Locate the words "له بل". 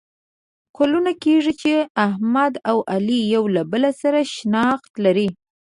3.55-3.83